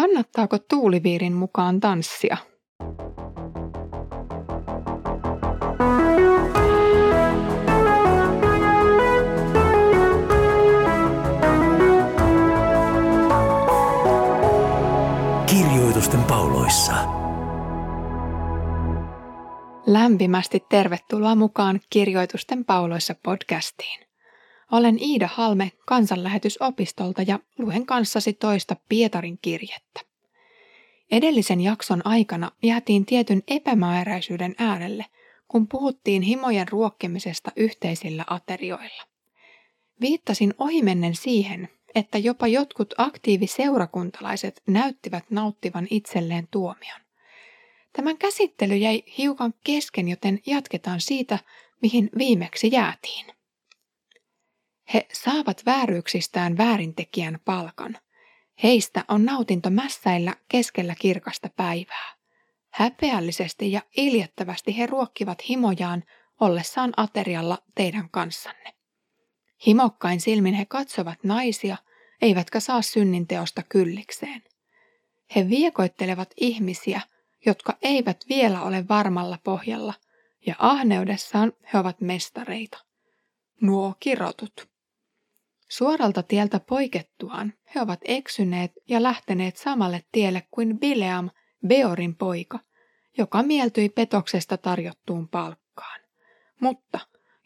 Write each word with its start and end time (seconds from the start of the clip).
Kannattaako 0.00 0.58
tuuliviirin 0.58 1.32
mukaan 1.32 1.80
tanssia? 1.80 2.36
Kirjoitusten 15.46 16.22
pauloissa. 16.22 16.94
Lämpimästi 19.86 20.64
tervetuloa 20.68 21.34
mukaan 21.34 21.80
Kirjoitusten 21.90 22.64
pauloissa 22.64 23.14
podcastiin. 23.22 24.09
Olen 24.72 24.98
Iida 25.02 25.28
Halme 25.32 25.72
kansanlähetysopistolta 25.86 27.22
ja 27.22 27.38
luen 27.58 27.86
kanssasi 27.86 28.32
toista 28.32 28.76
Pietarin 28.88 29.38
kirjettä. 29.42 30.00
Edellisen 31.10 31.60
jakson 31.60 32.06
aikana 32.06 32.52
jäätiin 32.62 33.06
tietyn 33.06 33.42
epämääräisyyden 33.48 34.54
äärelle, 34.58 35.06
kun 35.48 35.68
puhuttiin 35.68 36.22
himojen 36.22 36.68
ruokkimisesta 36.68 37.52
yhteisillä 37.56 38.24
aterioilla. 38.30 39.02
Viittasin 40.00 40.54
ohimennen 40.58 41.14
siihen, 41.14 41.68
että 41.94 42.18
jopa 42.18 42.46
jotkut 42.46 42.94
aktiiviseurakuntalaiset 42.98 44.62
näyttivät 44.66 45.24
nauttivan 45.30 45.86
itselleen 45.90 46.48
tuomion. 46.50 47.00
Tämän 47.92 48.18
käsittely 48.18 48.76
jäi 48.76 49.02
hiukan 49.18 49.54
kesken, 49.64 50.08
joten 50.08 50.40
jatketaan 50.46 51.00
siitä, 51.00 51.38
mihin 51.82 52.10
viimeksi 52.18 52.70
jäätiin. 52.72 53.39
He 54.94 55.06
saavat 55.12 55.66
vääryyksistään 55.66 56.58
väärintekijän 56.58 57.38
palkan. 57.44 57.98
Heistä 58.62 59.04
on 59.08 59.24
nautinto 59.24 59.70
mässäillä 59.70 60.34
keskellä 60.48 60.94
kirkasta 60.94 61.48
päivää. 61.56 62.14
Häpeällisesti 62.70 63.72
ja 63.72 63.80
iljettävästi 63.96 64.78
he 64.78 64.86
ruokkivat 64.86 65.48
himojaan 65.48 66.04
ollessaan 66.40 66.92
aterialla 66.96 67.58
teidän 67.74 68.10
kanssanne. 68.10 68.74
Himokkain 69.66 70.20
silmin 70.20 70.54
he 70.54 70.64
katsovat 70.64 71.18
naisia, 71.24 71.76
eivätkä 72.22 72.60
saa 72.60 72.82
synninteosta 72.82 73.62
kyllikseen. 73.68 74.42
He 75.36 75.48
viekoittelevat 75.48 76.30
ihmisiä, 76.36 77.00
jotka 77.46 77.78
eivät 77.82 78.24
vielä 78.28 78.62
ole 78.62 78.88
varmalla 78.88 79.38
pohjalla, 79.44 79.94
ja 80.46 80.54
ahneudessaan 80.58 81.52
he 81.72 81.78
ovat 81.78 82.00
mestareita. 82.00 82.78
Nuo 83.60 83.94
kirotut. 84.00 84.69
Suoralta 85.70 86.22
tieltä 86.22 86.60
poikettuaan 86.60 87.52
he 87.74 87.80
ovat 87.80 88.00
eksyneet 88.04 88.72
ja 88.88 89.02
lähteneet 89.02 89.56
samalle 89.56 90.04
tielle 90.12 90.48
kuin 90.50 90.78
Bileam, 90.78 91.30
Beorin 91.66 92.16
poika, 92.16 92.58
joka 93.18 93.42
mieltyi 93.42 93.88
petoksesta 93.88 94.56
tarjottuun 94.56 95.28
palkkaan, 95.28 96.00
mutta 96.60 97.00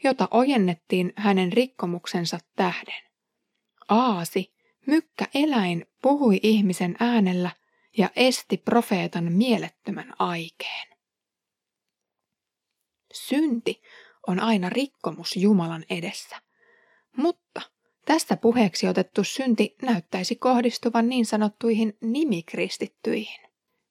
jota 0.05 0.29
ojennettiin 0.31 1.13
hänen 1.17 1.53
rikkomuksensa 1.53 2.39
tähden. 2.57 3.03
Aasi, 3.89 4.55
mykkä 4.87 5.27
eläin, 5.35 5.87
puhui 6.03 6.41
ihmisen 6.43 6.97
äänellä 7.01 7.51
ja 7.99 8.11
esti 8.17 8.57
profeetan 8.57 9.33
mielettömän 9.33 10.15
aikeen. 10.19 10.89
Synti 13.13 13.83
on 14.27 14.41
aina 14.41 14.71
rikkomus 14.71 15.37
Jumalan 15.37 15.85
edessä, 15.91 16.37
mutta 17.17 17.74
Tästä 18.05 18.37
puheeksi 18.37 18.89
otettu 18.89 19.25
synti 19.25 19.77
näyttäisi 19.83 20.37
kohdistuvan 20.37 21.09
niin 21.09 21.27
sanottuihin 21.27 21.97
nimikristittyihin. 22.01 23.41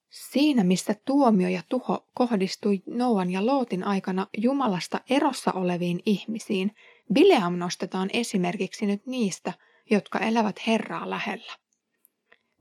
Siinä, 0.09 0.63
missä 0.63 0.95
tuomio 1.05 1.47
ja 1.47 1.61
tuho 1.69 2.07
kohdistui 2.13 2.83
Noan 2.87 3.31
ja 3.31 3.45
Lootin 3.45 3.83
aikana 3.83 4.27
Jumalasta 4.37 4.99
erossa 5.09 5.51
oleviin 5.51 5.99
ihmisiin, 6.05 6.75
Bileam 7.13 7.53
nostetaan 7.57 8.09
esimerkiksi 8.13 8.85
nyt 8.85 9.05
niistä, 9.05 9.53
jotka 9.91 10.19
elävät 10.19 10.67
Herraa 10.67 11.09
lähellä. 11.09 11.53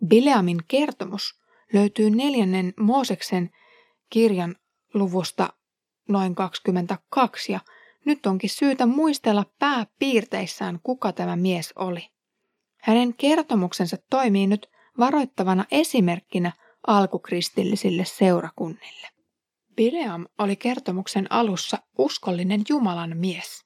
Bileamin 0.07 0.61
kertomus 0.69 1.41
löytyy 1.73 2.11
neljännen 2.11 2.75
Mooseksen 2.81 3.51
kirjan 4.11 4.57
luvusta 4.95 5.53
noin 6.09 6.35
22 6.35 7.53
ja 7.53 7.61
nyt 8.05 8.27
onkin 8.27 8.51
syytä 8.51 8.87
muistella 8.87 9.47
pääpiirteissään, 9.59 10.81
kuka 10.83 11.13
tämä 11.13 11.37
mies 11.37 11.73
oli. 11.77 12.09
Hänen 12.83 13.15
kertomuksensa 13.15 13.97
toimii 14.11 14.47
nyt 14.47 14.71
varoittavana 14.99 15.65
esimerkkinä 15.71 16.53
alkukristillisille 16.87 18.05
seurakunnille. 18.05 19.09
Bileam 19.77 20.27
oli 20.39 20.57
kertomuksen 20.57 21.33
alussa 21.33 21.79
uskollinen 21.99 22.63
Jumalan 22.69 23.17
mies. 23.17 23.65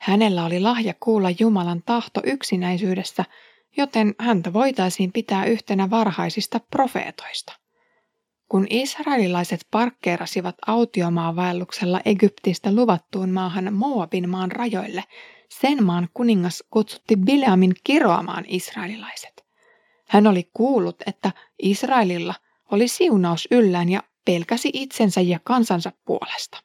Hänellä 0.00 0.44
oli 0.44 0.60
lahja 0.60 0.94
kuulla 1.00 1.28
Jumalan 1.38 1.82
tahto 1.86 2.20
yksinäisyydessä, 2.24 3.24
joten 3.76 4.14
häntä 4.18 4.52
voitaisiin 4.52 5.12
pitää 5.12 5.44
yhtenä 5.44 5.90
varhaisista 5.90 6.60
profeetoista. 6.70 7.61
Kun 8.52 8.66
israelilaiset 8.70 9.66
parkkeerasivat 9.70 10.56
autiomaavaelluksella 10.66 12.00
Egyptistä 12.04 12.74
luvattuun 12.74 13.30
maahan 13.30 13.74
Moabin 13.74 14.28
maan 14.28 14.52
rajoille, 14.52 15.04
sen 15.48 15.84
maan 15.84 16.08
kuningas 16.14 16.64
kutsutti 16.70 17.16
Bileamin 17.16 17.74
kiroamaan 17.84 18.44
israelilaiset. 18.48 19.44
Hän 20.08 20.26
oli 20.26 20.50
kuullut, 20.54 20.96
että 21.06 21.32
Israelilla 21.62 22.34
oli 22.70 22.88
siunaus 22.88 23.48
yllään 23.50 23.88
ja 23.88 24.02
pelkäsi 24.24 24.70
itsensä 24.72 25.20
ja 25.20 25.40
kansansa 25.44 25.92
puolesta. 26.04 26.62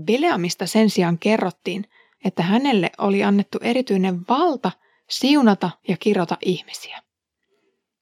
Bileamista 0.00 0.66
sen 0.66 0.90
sijaan 0.90 1.18
kerrottiin, 1.18 1.84
että 2.24 2.42
hänelle 2.42 2.90
oli 2.98 3.24
annettu 3.24 3.58
erityinen 3.60 4.20
valta 4.28 4.72
siunata 5.10 5.70
ja 5.88 5.96
kirota 5.96 6.36
ihmisiä. 6.44 7.02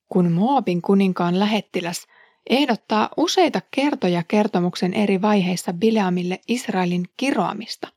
Kun 0.09 0.33
Moabin 0.33 0.83
kuninkaan 0.83 1.39
lähettiläs 1.39 2.07
ehdottaa 2.51 3.09
useita 3.17 3.61
kertoja 3.71 4.23
kertomuksen 4.23 4.95
eri 4.95 5.23
vaiheissa 5.23 5.73
Bileamille 5.73 6.41
Israelin 6.49 7.05
kiroamista. 7.17 7.89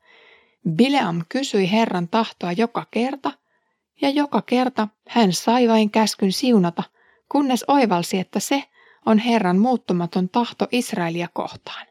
Bileam 0.69 1.21
kysyi 1.29 1.71
Herran 1.71 2.07
tahtoa 2.07 2.51
joka 2.51 2.85
kerta, 2.91 3.31
ja 4.01 4.09
joka 4.09 4.41
kerta 4.41 4.87
hän 5.07 5.33
sai 5.33 5.67
vain 5.67 5.91
käskyn 5.91 6.31
siunata, 6.31 6.83
kunnes 7.31 7.65
oivalsi, 7.67 8.19
että 8.19 8.39
se 8.39 8.63
on 9.05 9.17
Herran 9.17 9.57
muuttumaton 9.57 10.29
tahto 10.29 10.67
Israelia 10.71 11.27
kohtaan. 11.33 11.87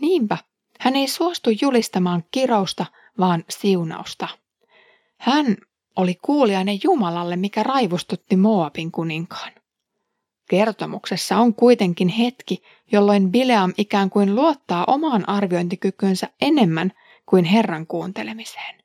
Niinpä 0.00 0.38
hän 0.80 0.96
ei 0.96 1.08
suostu 1.08 1.50
julistamaan 1.62 2.24
kirousta, 2.30 2.86
vaan 3.18 3.44
siunausta. 3.50 4.28
Hän 5.16 5.56
oli 5.96 6.14
kuulijainen 6.22 6.78
Jumalalle, 6.84 7.36
mikä 7.36 7.62
raivustutti 7.62 8.36
Moabin 8.36 8.92
kuninkaan. 8.92 9.52
Kertomuksessa 10.48 11.36
on 11.36 11.54
kuitenkin 11.54 12.08
hetki, 12.08 12.62
jolloin 12.92 13.30
Bileam 13.30 13.72
ikään 13.78 14.10
kuin 14.10 14.34
luottaa 14.34 14.84
omaan 14.86 15.28
arviointikykynsä 15.28 16.28
enemmän 16.40 16.92
kuin 17.26 17.44
Herran 17.44 17.86
kuuntelemiseen. 17.86 18.82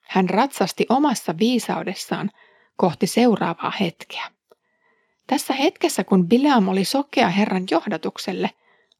Hän 0.00 0.30
ratsasti 0.30 0.86
omassa 0.88 1.38
viisaudessaan 1.38 2.30
kohti 2.76 3.06
seuraavaa 3.06 3.72
hetkeä. 3.80 4.24
Tässä 5.26 5.54
hetkessä, 5.54 6.04
kun 6.04 6.28
Bileam 6.28 6.68
oli 6.68 6.84
sokea 6.84 7.28
Herran 7.28 7.64
johdatukselle, 7.70 8.50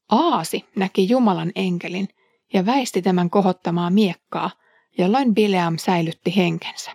Aasi 0.08 0.64
näki 0.76 1.08
Jumalan 1.08 1.52
enkelin 1.54 2.08
ja 2.52 2.66
väisti 2.66 3.02
tämän 3.02 3.30
kohottamaa 3.30 3.90
miekkaa, 3.90 4.50
jolloin 4.98 5.34
Bileam 5.34 5.78
säilytti 5.78 6.36
henkensä. 6.36 6.90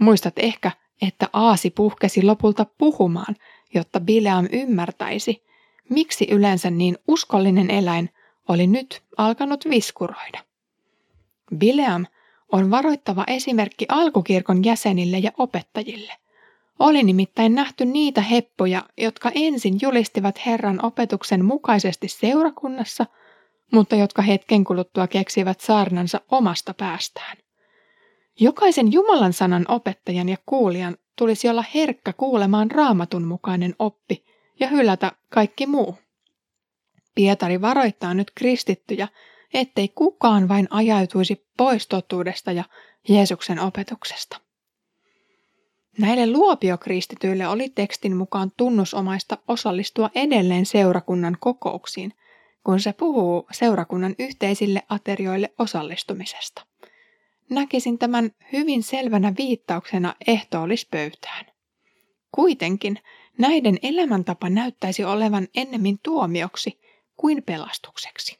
Muistat 0.00 0.38
ehkä, 0.38 0.70
että 1.02 1.28
Aasi 1.32 1.70
puhkesi 1.70 2.22
lopulta 2.22 2.66
puhumaan 2.78 3.36
jotta 3.74 4.00
Bileam 4.00 4.48
ymmärtäisi, 4.52 5.42
miksi 5.90 6.26
yleensä 6.30 6.70
niin 6.70 6.98
uskollinen 7.08 7.70
eläin 7.70 8.10
oli 8.48 8.66
nyt 8.66 9.02
alkanut 9.16 9.64
viskuroida. 9.70 10.38
Bileam 11.56 12.06
on 12.52 12.70
varoittava 12.70 13.24
esimerkki 13.26 13.86
alkukirkon 13.88 14.64
jäsenille 14.64 15.18
ja 15.18 15.30
opettajille. 15.38 16.12
Oli 16.78 17.02
nimittäin 17.02 17.54
nähty 17.54 17.84
niitä 17.84 18.20
heppoja, 18.20 18.82
jotka 18.98 19.30
ensin 19.34 19.78
julistivat 19.82 20.46
Herran 20.46 20.84
opetuksen 20.84 21.44
mukaisesti 21.44 22.08
seurakunnassa, 22.08 23.06
mutta 23.72 23.96
jotka 23.96 24.22
hetken 24.22 24.64
kuluttua 24.64 25.06
keksivät 25.06 25.60
saarnansa 25.60 26.20
omasta 26.30 26.74
päästään. 26.74 27.36
Jokaisen 28.40 28.92
Jumalan 28.92 29.32
sanan 29.32 29.64
opettajan 29.68 30.28
ja 30.28 30.36
kuulijan 30.46 30.96
tulisi 31.16 31.48
olla 31.48 31.64
herkkä 31.74 32.12
kuulemaan 32.12 32.70
raamatun 32.70 33.24
mukainen 33.24 33.74
oppi 33.78 34.24
ja 34.60 34.68
hylätä 34.68 35.12
kaikki 35.28 35.66
muu. 35.66 35.98
Pietari 37.14 37.60
varoittaa 37.60 38.14
nyt 38.14 38.30
kristittyjä, 38.34 39.08
ettei 39.54 39.88
kukaan 39.88 40.48
vain 40.48 40.68
ajautuisi 40.70 41.46
pois 41.56 41.86
totuudesta 41.86 42.52
ja 42.52 42.64
Jeesuksen 43.08 43.58
opetuksesta. 43.60 44.40
Näille 45.98 46.26
luopiokristityille 46.26 47.48
oli 47.48 47.68
tekstin 47.68 48.16
mukaan 48.16 48.52
tunnusomaista 48.56 49.38
osallistua 49.48 50.10
edelleen 50.14 50.66
seurakunnan 50.66 51.36
kokouksiin, 51.40 52.12
kun 52.64 52.80
se 52.80 52.92
puhuu 52.92 53.46
seurakunnan 53.52 54.14
yhteisille 54.18 54.82
aterioille 54.88 55.52
osallistumisesta. 55.58 56.66
Näkisin 57.50 57.98
tämän 57.98 58.30
hyvin 58.52 58.82
selvänä 58.82 59.32
viittauksena 59.38 60.14
ehtoollispöytään. 60.26 61.46
Kuitenkin 62.32 62.98
näiden 63.38 63.78
elämäntapa 63.82 64.48
näyttäisi 64.50 65.04
olevan 65.04 65.48
ennemmin 65.54 65.98
tuomioksi 66.02 66.80
kuin 67.16 67.42
pelastukseksi. 67.42 68.38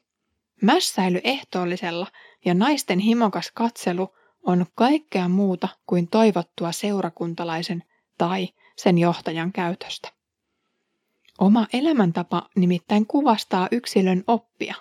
Mässäily 0.61 1.21
ehtoollisella 1.23 2.07
ja 2.45 2.53
naisten 2.53 2.99
himokas 2.99 3.51
katselu 3.51 4.09
on 4.43 4.65
kaikkea 4.75 5.27
muuta 5.27 5.67
kuin 5.85 6.07
toivottua 6.07 6.71
seurakuntalaisen 6.71 7.83
tai 8.17 8.49
sen 8.75 8.97
johtajan 8.97 9.51
käytöstä. 9.51 10.09
Oma 11.39 11.67
elämäntapa 11.73 12.49
nimittäin 12.55 13.05
kuvastaa 13.05 13.67
yksilön 13.71 14.23
oppia. 14.27 14.75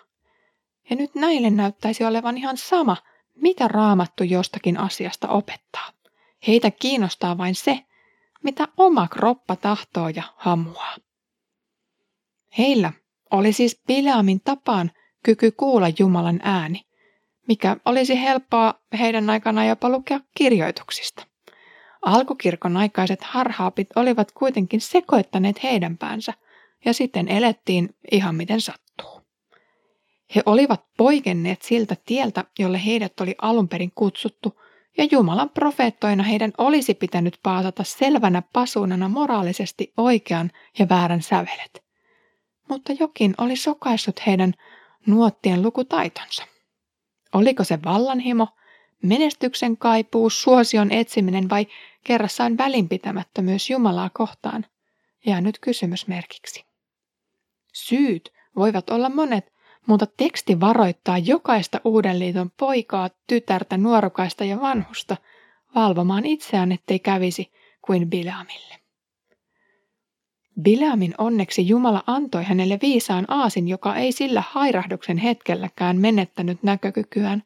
Ja 0.90 0.96
nyt 0.96 1.14
näille 1.14 1.50
näyttäisi 1.50 2.04
olevan 2.04 2.38
ihan 2.38 2.56
sama, 2.56 2.96
mitä 3.36 3.68
raamattu 3.68 4.24
jostakin 4.24 4.78
asiasta 4.78 5.28
opettaa. 5.28 5.90
Heitä 6.46 6.70
kiinnostaa 6.70 7.38
vain 7.38 7.54
se, 7.54 7.80
mitä 8.42 8.68
oma 8.76 9.08
kroppa 9.08 9.56
tahtoo 9.56 10.08
ja 10.08 10.22
hamuaa. 10.36 10.96
Heillä 12.58 12.92
oli 13.30 13.52
siis 13.52 13.80
Bileamin 13.86 14.40
tapaan 14.40 14.90
kyky 15.22 15.50
kuulla 15.50 15.86
Jumalan 15.98 16.40
ääni, 16.42 16.86
mikä 17.48 17.76
olisi 17.84 18.20
helppoa 18.20 18.74
heidän 18.98 19.30
aikana 19.30 19.64
jopa 19.64 19.88
lukea 19.88 20.20
kirjoituksista. 20.34 21.26
Alkukirkon 22.02 22.76
aikaiset 22.76 23.22
harhaapit 23.22 23.88
olivat 23.96 24.32
kuitenkin 24.32 24.80
sekoittaneet 24.80 25.62
heidän 25.62 25.98
päänsä, 25.98 26.34
ja 26.84 26.92
sitten 26.94 27.28
elettiin 27.28 27.94
ihan 28.12 28.34
miten 28.34 28.60
sattuu. 28.60 28.85
He 30.34 30.42
olivat 30.46 30.84
poikenneet 30.96 31.62
siltä 31.62 31.96
tieltä, 32.06 32.44
jolle 32.58 32.84
heidät 32.84 33.20
oli 33.20 33.34
alun 33.42 33.68
perin 33.68 33.92
kutsuttu, 33.94 34.60
ja 34.98 35.08
Jumalan 35.10 35.50
profeettoina 35.50 36.22
heidän 36.22 36.52
olisi 36.58 36.94
pitänyt 36.94 37.38
paasata 37.42 37.84
selvänä 37.84 38.42
pasunana 38.52 39.08
moraalisesti 39.08 39.92
oikean 39.96 40.50
ja 40.78 40.88
väärän 40.88 41.22
sävelet. 41.22 41.84
Mutta 42.68 42.92
jokin 43.00 43.34
oli 43.38 43.56
sokaissut 43.56 44.26
heidän 44.26 44.54
nuottien 45.06 45.62
lukutaitonsa. 45.62 46.44
Oliko 47.32 47.64
se 47.64 47.78
vallanhimo, 47.84 48.48
menestyksen 49.02 49.76
kaipuus, 49.76 50.42
suosion 50.42 50.92
etsiminen 50.92 51.50
vai 51.50 51.66
kerrassaan 52.04 52.58
välinpitämättömyys 52.58 53.70
Jumalaa 53.70 54.10
kohtaan? 54.10 54.66
Jää 55.26 55.40
nyt 55.40 55.58
kysymysmerkiksi. 55.58 56.64
Syyt 57.72 58.32
voivat 58.56 58.90
olla 58.90 59.08
monet, 59.08 59.52
mutta 59.86 60.06
teksti 60.16 60.60
varoittaa 60.60 61.18
jokaista 61.18 61.80
uuden 61.84 62.18
liiton 62.18 62.50
poikaa, 62.50 63.10
tytärtä, 63.26 63.76
nuorukaista 63.76 64.44
ja 64.44 64.60
vanhusta 64.60 65.16
valvomaan 65.74 66.26
itseään, 66.26 66.72
ettei 66.72 66.98
kävisi 66.98 67.52
kuin 67.82 68.10
Bileamille. 68.10 68.74
Bileamin 70.62 71.14
onneksi 71.18 71.68
Jumala 71.68 72.02
antoi 72.06 72.44
hänelle 72.44 72.78
viisaan 72.82 73.24
aasin, 73.28 73.68
joka 73.68 73.96
ei 73.96 74.12
sillä 74.12 74.42
hairahduksen 74.50 75.18
hetkelläkään 75.18 75.96
menettänyt 75.96 76.62
näkökykyään, 76.62 77.42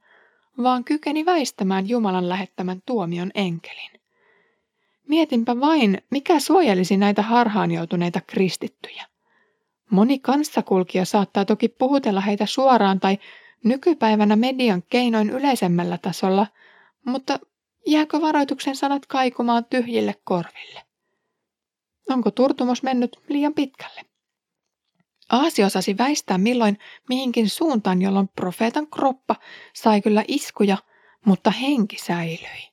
vaan 0.63 0.85
kykeni 0.85 1.25
väistämään 1.25 1.89
Jumalan 1.89 2.29
lähettämän 2.29 2.83
tuomion 2.87 3.31
enkelin. 3.35 3.91
Mietinpä 5.09 5.61
vain, 5.61 6.03
mikä 6.11 6.41
suojelisi 6.41 6.97
näitä 6.97 7.23
harhaan 7.23 7.71
joutuneita 7.71 8.21
kristittyjä. 8.27 9.10
Moni 9.91 10.19
kanssakulkija 10.19 11.05
saattaa 11.05 11.45
toki 11.45 11.69
puhutella 11.69 12.21
heitä 12.21 12.47
suoraan 12.47 13.01
tai 13.01 13.19
nykypäivänä 13.65 14.37
median 14.37 14.83
keinoin 14.83 15.31
yleisemmällä 15.31 15.99
tasolla, 15.99 16.47
mutta 17.07 17.39
jääkö 17.87 18.21
varoituksen 18.21 18.77
sanat 18.77 19.07
kaikumaan 19.07 19.65
tyhjille 19.65 20.15
korville? 20.25 20.83
Onko 22.11 22.31
turtumus 22.31 22.83
mennyt 22.83 23.21
liian 23.29 23.55
pitkälle? 23.55 24.01
Aasi 25.31 25.65
osasi 25.65 25.99
väistää 25.99 26.39
milloin 26.39 26.79
mihinkin 27.09 27.49
suuntaan, 27.49 28.03
jolloin 28.03 28.29
profeetan 28.29 28.87
kroppa 28.87 29.37
sai 29.73 30.01
kyllä 30.01 30.25
iskuja, 30.29 30.77
mutta 31.27 31.51
henki 31.51 31.97
säilyi. 31.99 32.71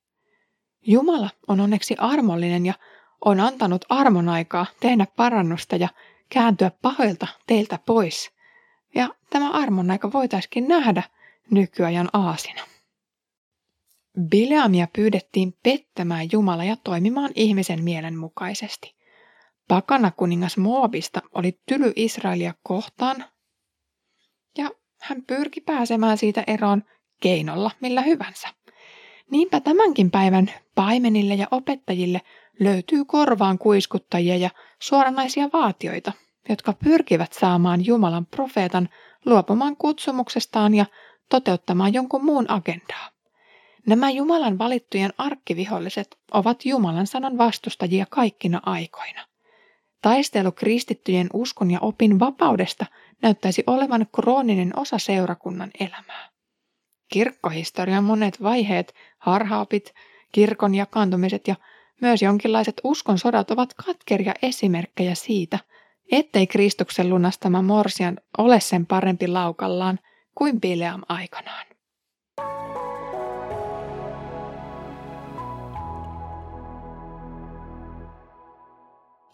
Jumala 0.81 1.29
on 1.47 1.59
onneksi 1.59 1.95
armollinen 1.97 2.65
ja 2.65 2.73
on 3.25 3.39
antanut 3.39 3.85
armon 3.89 4.29
aikaa 4.29 4.65
tehdä 4.79 5.07
parannusta 5.15 5.75
ja 5.75 5.89
kääntyä 6.29 6.71
pahoilta 6.81 7.27
teiltä 7.47 7.79
pois. 7.85 8.31
Ja 8.95 9.09
tämä 9.29 9.51
armon 9.51 9.91
aika 9.91 10.11
voitaisiin 10.11 10.67
nähdä 10.67 11.03
nykyajan 11.51 12.09
aasina. 12.13 12.61
Bileamia 14.29 14.87
pyydettiin 14.95 15.53
pettämään 15.63 16.27
Jumala 16.31 16.63
ja 16.63 16.75
toimimaan 16.83 17.31
ihmisen 17.35 17.83
mielen 17.83 18.17
mukaisesti. 18.17 18.95
Pakana 19.67 20.11
kuningas 20.11 20.57
Moabista 20.57 21.21
oli 21.35 21.59
tyly 21.65 21.93
Israelia 21.95 22.53
kohtaan, 22.63 23.25
ja 24.57 24.71
hän 25.01 25.23
pyrki 25.25 25.61
pääsemään 25.61 26.17
siitä 26.17 26.43
eroon 26.47 26.83
keinolla 27.21 27.71
millä 27.81 28.01
hyvänsä. 28.01 28.47
Niinpä 29.31 29.59
tämänkin 29.59 30.11
päivän 30.11 30.51
paimenille 30.75 31.35
ja 31.35 31.47
opettajille 31.51 32.21
löytyy 32.59 33.05
korvaan 33.05 33.57
kuiskuttajia 33.57 34.35
ja 34.35 34.49
suoranaisia 34.79 35.49
vaatioita, 35.53 36.11
jotka 36.49 36.73
pyrkivät 36.73 37.33
saamaan 37.33 37.85
Jumalan 37.85 38.25
profeetan 38.25 38.89
luopumaan 39.25 39.77
kutsumuksestaan 39.77 40.73
ja 40.73 40.85
toteuttamaan 41.29 41.93
jonkun 41.93 42.25
muun 42.25 42.51
agendaa. 42.51 43.09
Nämä 43.87 44.09
Jumalan 44.09 44.57
valittujen 44.57 45.13
arkkiviholliset 45.17 46.17
ovat 46.33 46.65
Jumalan 46.65 47.07
sanan 47.07 47.37
vastustajia 47.37 48.05
kaikkina 48.09 48.61
aikoina. 48.65 49.25
Taistelu 50.01 50.51
kristittyjen 50.51 51.29
uskon 51.33 51.71
ja 51.71 51.79
opin 51.81 52.19
vapaudesta 52.19 52.85
näyttäisi 53.21 53.63
olevan 53.67 54.07
krooninen 54.15 54.79
osa 54.79 54.97
seurakunnan 54.97 55.71
elämää. 55.79 56.29
Kirkkohistorian 57.11 58.03
monet 58.03 58.43
vaiheet, 58.43 58.93
harhaapit, 59.17 59.93
kirkon 60.31 60.75
jakaantumiset 60.75 61.47
ja 61.47 61.55
myös 62.01 62.21
jonkinlaiset 62.21 62.81
uskon 62.83 63.19
sodat 63.19 63.51
ovat 63.51 63.73
katkeria 63.73 64.33
esimerkkejä 64.41 65.15
siitä, 65.15 65.59
ettei 66.11 66.47
Kristuksen 66.47 67.09
lunastama 67.09 67.61
morsian 67.61 68.17
ole 68.37 68.59
sen 68.59 68.85
parempi 68.85 69.27
laukallaan 69.27 69.99
kuin 70.35 70.61
Bileam 70.61 71.01
aikanaan. 71.09 71.67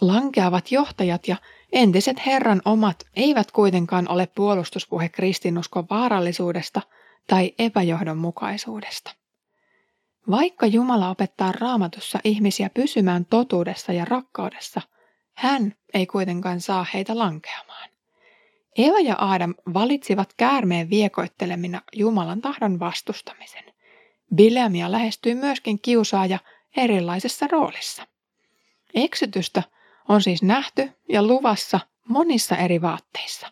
Lankeavat 0.01 0.71
johtajat 0.71 1.27
ja 1.27 1.35
entiset 1.71 2.25
Herran 2.25 2.61
omat 2.65 3.07
eivät 3.15 3.51
kuitenkaan 3.51 4.09
ole 4.09 4.27
puolustuspuhe 4.35 5.09
kristinuskon 5.09 5.85
vaarallisuudesta 5.89 6.81
tai 7.27 7.53
epäjohdonmukaisuudesta. 7.59 9.22
Vaikka 10.29 10.65
Jumala 10.65 11.09
opettaa 11.09 11.51
raamatussa 11.51 12.19
ihmisiä 12.23 12.69
pysymään 12.69 13.25
totuudessa 13.25 13.93
ja 13.93 14.05
rakkaudessa, 14.05 14.81
hän 15.33 15.75
ei 15.93 16.05
kuitenkaan 16.05 16.61
saa 16.61 16.85
heitä 16.93 17.17
lankeamaan. 17.17 17.89
Eva 18.77 18.99
ja 18.99 19.15
Aadam 19.15 19.53
valitsivat 19.73 20.33
käärmeen 20.37 20.89
viekoittelemina 20.89 21.81
Jumalan 21.95 22.41
tahdon 22.41 22.79
vastustamisen. 22.79 23.63
Bileamia 24.35 24.91
lähestyi 24.91 25.35
myöskin 25.35 25.79
kiusaaja 25.81 26.39
erilaisessa 26.77 27.47
roolissa. 27.47 28.07
Eksytystä 28.93 29.63
on 30.09 30.21
siis 30.21 30.43
nähty 30.43 30.91
ja 31.09 31.23
luvassa 31.23 31.79
monissa 32.07 32.57
eri 32.57 32.81
vaatteissa. 32.81 33.51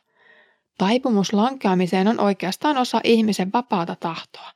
Taipumus 0.77 1.33
lankeamiseen 1.33 2.07
on 2.07 2.19
oikeastaan 2.19 2.77
osa 2.77 3.01
ihmisen 3.03 3.51
vapaata 3.53 3.95
tahtoa. 3.95 4.51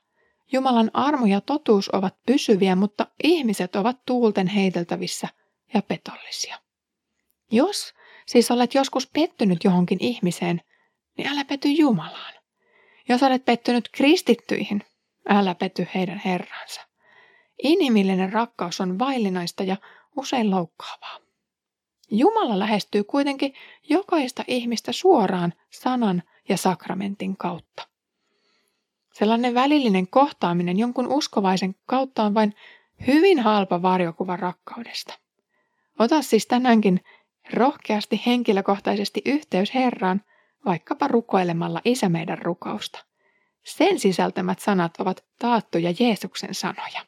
Jumalan 0.52 0.90
armo 0.94 1.26
ja 1.26 1.40
totuus 1.40 1.88
ovat 1.94 2.14
pysyviä, 2.26 2.76
mutta 2.76 3.06
ihmiset 3.24 3.76
ovat 3.76 3.96
tuulten 4.06 4.46
heiteltävissä 4.46 5.28
ja 5.74 5.82
petollisia. 5.82 6.58
Jos 7.50 7.94
siis 8.26 8.50
olet 8.50 8.74
joskus 8.74 9.06
pettynyt 9.06 9.64
johonkin 9.64 9.98
ihmiseen, 10.00 10.60
niin 11.18 11.28
älä 11.28 11.44
pety 11.44 11.68
Jumalaan. 11.68 12.34
Jos 13.08 13.22
olet 13.22 13.44
pettynyt 13.44 13.88
kristittyihin, 13.88 14.82
älä 15.28 15.54
pety 15.54 15.86
heidän 15.94 16.22
Herransa. 16.24 16.80
Inhimillinen 17.62 18.32
rakkaus 18.32 18.80
on 18.80 18.98
vaillinaista 18.98 19.62
ja 19.62 19.76
usein 20.16 20.50
loukkaavaa. 20.50 21.18
Jumala 22.10 22.58
lähestyy 22.58 23.04
kuitenkin 23.04 23.54
jokaista 23.88 24.44
ihmistä 24.46 24.92
suoraan 24.92 25.54
sanan 25.70 26.22
ja 26.48 26.56
sakramentin 26.56 27.36
kautta. 27.36 27.88
Sellainen 29.18 29.54
välillinen 29.54 30.08
kohtaaminen 30.08 30.78
jonkun 30.78 31.06
uskovaisen 31.06 31.74
kautta 31.86 32.22
on 32.22 32.34
vain 32.34 32.54
Hyvin 33.06 33.38
halpa 33.38 33.82
varjokuva 33.82 34.36
rakkaudesta. 34.36 35.14
Ota 35.98 36.22
siis 36.22 36.46
tänäänkin 36.46 37.00
rohkeasti 37.52 38.22
henkilökohtaisesti 38.26 39.22
yhteys 39.24 39.74
Herraan, 39.74 40.22
vaikkapa 40.64 41.08
rukoilemalla 41.08 41.80
Isä 41.84 42.08
meidän 42.08 42.38
rukousta. 42.38 43.04
Sen 43.64 43.98
sisältämät 43.98 44.58
sanat 44.58 44.94
ovat 44.98 45.24
taattuja 45.38 45.94
Jeesuksen 46.00 46.54
sanoja. 46.54 47.00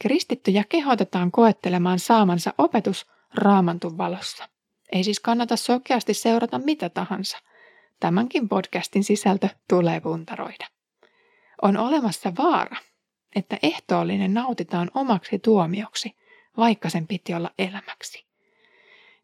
Kristittyjä 0.00 0.64
kehotetaan 0.68 1.30
koettelemaan 1.30 1.98
saamansa 1.98 2.54
opetus 2.58 3.06
raamantun 3.34 3.98
valossa. 3.98 4.48
Ei 4.92 5.04
siis 5.04 5.20
kannata 5.20 5.56
sokeasti 5.56 6.14
seurata 6.14 6.58
mitä 6.58 6.88
tahansa. 6.88 7.38
Tämänkin 8.02 8.48
podcastin 8.48 9.04
sisältö 9.04 9.48
tulee 9.68 10.00
puntaroida. 10.00 10.66
On 11.62 11.76
olemassa 11.76 12.32
vaara, 12.38 12.76
että 13.36 13.58
ehtoollinen 13.62 14.34
nautitaan 14.34 14.90
omaksi 14.94 15.38
tuomioksi, 15.38 16.12
vaikka 16.56 16.88
sen 16.88 17.06
piti 17.06 17.34
olla 17.34 17.50
elämäksi. 17.58 18.26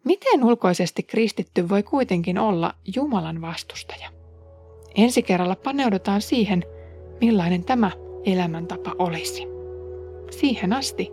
Miten 0.04 0.44
ulkoisesti 0.44 1.02
kristitty 1.02 1.68
voi 1.68 1.82
kuitenkin 1.82 2.38
olla 2.38 2.74
Jumalan 2.96 3.40
vastustaja? 3.40 4.10
Ensi 4.94 5.22
kerralla 5.22 5.56
paneudutaan 5.56 6.22
siihen, 6.22 6.64
millainen 7.20 7.64
tämä 7.64 7.90
elämäntapa 8.24 8.94
olisi. 8.98 9.46
Siihen 10.30 10.72
asti 10.72 11.10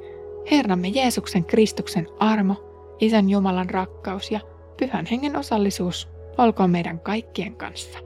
Herramme 0.52 0.88
Jeesuksen 0.88 1.46
Kristuksen 1.46 2.08
armo, 2.20 2.56
Isän 3.00 3.30
Jumalan 3.30 3.70
rakkaus 3.70 4.32
ja 4.32 4.40
Pyhän 4.78 5.06
Hengen 5.06 5.36
osallisuus 5.36 6.15
olkoon 6.38 6.70
meidän 6.70 7.00
kaikkien 7.00 7.56
kanssa. 7.56 8.05